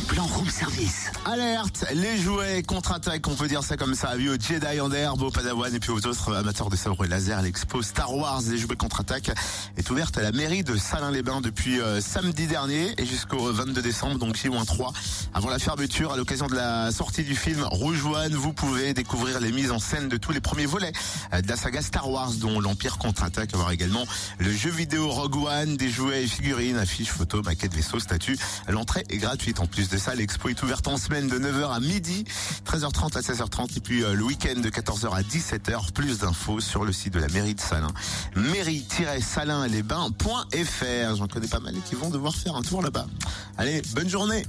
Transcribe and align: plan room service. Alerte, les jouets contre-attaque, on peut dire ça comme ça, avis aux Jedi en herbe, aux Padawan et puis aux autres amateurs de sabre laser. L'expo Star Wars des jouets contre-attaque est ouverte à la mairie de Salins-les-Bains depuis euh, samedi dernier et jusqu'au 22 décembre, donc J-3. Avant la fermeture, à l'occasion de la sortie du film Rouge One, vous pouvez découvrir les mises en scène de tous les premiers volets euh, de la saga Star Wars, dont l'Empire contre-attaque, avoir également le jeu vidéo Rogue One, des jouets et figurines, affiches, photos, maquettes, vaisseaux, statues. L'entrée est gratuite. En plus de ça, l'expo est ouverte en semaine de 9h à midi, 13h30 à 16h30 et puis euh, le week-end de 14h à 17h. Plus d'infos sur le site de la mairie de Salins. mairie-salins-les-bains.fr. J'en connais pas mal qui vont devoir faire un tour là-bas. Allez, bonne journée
plan 0.00 0.24
room 0.24 0.48
service. 0.48 1.10
Alerte, 1.24 1.84
les 1.94 2.16
jouets 2.16 2.62
contre-attaque, 2.62 3.26
on 3.28 3.34
peut 3.34 3.48
dire 3.48 3.62
ça 3.62 3.76
comme 3.76 3.94
ça, 3.94 4.08
avis 4.08 4.28
aux 4.28 4.38
Jedi 4.38 4.80
en 4.80 4.90
herbe, 4.90 5.22
aux 5.22 5.30
Padawan 5.30 5.74
et 5.74 5.78
puis 5.78 5.90
aux 5.90 6.06
autres 6.06 6.34
amateurs 6.34 6.70
de 6.70 6.76
sabre 6.76 7.04
laser. 7.04 7.42
L'expo 7.42 7.82
Star 7.82 8.14
Wars 8.14 8.42
des 8.42 8.58
jouets 8.58 8.76
contre-attaque 8.76 9.30
est 9.76 9.90
ouverte 9.90 10.16
à 10.18 10.22
la 10.22 10.32
mairie 10.32 10.64
de 10.64 10.76
Salins-les-Bains 10.76 11.40
depuis 11.40 11.80
euh, 11.80 12.00
samedi 12.00 12.46
dernier 12.46 12.94
et 12.98 13.04
jusqu'au 13.04 13.52
22 13.52 13.82
décembre, 13.82 14.18
donc 14.18 14.36
J-3. 14.36 14.92
Avant 15.34 15.50
la 15.50 15.58
fermeture, 15.58 16.12
à 16.12 16.16
l'occasion 16.16 16.46
de 16.46 16.54
la 16.54 16.90
sortie 16.90 17.24
du 17.24 17.36
film 17.36 17.62
Rouge 17.62 18.04
One, 18.04 18.34
vous 18.34 18.52
pouvez 18.52 18.94
découvrir 18.94 19.40
les 19.40 19.52
mises 19.52 19.70
en 19.70 19.78
scène 19.78 20.08
de 20.08 20.16
tous 20.16 20.32
les 20.32 20.40
premiers 20.40 20.66
volets 20.66 20.92
euh, 21.32 21.40
de 21.40 21.48
la 21.48 21.56
saga 21.56 21.82
Star 21.82 22.08
Wars, 22.10 22.32
dont 22.32 22.60
l'Empire 22.60 22.98
contre-attaque, 22.98 23.52
avoir 23.54 23.70
également 23.70 24.04
le 24.38 24.52
jeu 24.52 24.70
vidéo 24.70 25.08
Rogue 25.10 25.36
One, 25.36 25.76
des 25.76 25.90
jouets 25.90 26.24
et 26.24 26.26
figurines, 26.26 26.78
affiches, 26.78 27.10
photos, 27.10 27.44
maquettes, 27.44 27.74
vaisseaux, 27.74 28.00
statues. 28.00 28.38
L'entrée 28.68 29.04
est 29.08 29.18
gratuite. 29.18 29.60
En 29.60 29.66
plus 29.66 29.81
de 29.88 29.98
ça, 29.98 30.14
l'expo 30.14 30.48
est 30.48 30.62
ouverte 30.62 30.86
en 30.88 30.96
semaine 30.96 31.28
de 31.28 31.38
9h 31.38 31.72
à 31.72 31.80
midi, 31.80 32.24
13h30 32.66 33.16
à 33.16 33.20
16h30 33.20 33.76
et 33.76 33.80
puis 33.80 34.04
euh, 34.04 34.14
le 34.14 34.22
week-end 34.22 34.60
de 34.60 34.70
14h 34.70 35.12
à 35.12 35.22
17h. 35.22 35.92
Plus 35.92 36.18
d'infos 36.18 36.60
sur 36.60 36.84
le 36.84 36.92
site 36.92 37.14
de 37.14 37.20
la 37.20 37.28
mairie 37.28 37.54
de 37.54 37.60
Salins. 37.60 37.92
mairie-salins-les-bains.fr. 38.36 41.16
J'en 41.16 41.28
connais 41.28 41.48
pas 41.48 41.60
mal 41.60 41.74
qui 41.88 41.94
vont 41.94 42.10
devoir 42.10 42.34
faire 42.34 42.56
un 42.56 42.62
tour 42.62 42.82
là-bas. 42.82 43.06
Allez, 43.56 43.80
bonne 43.94 44.08
journée 44.08 44.44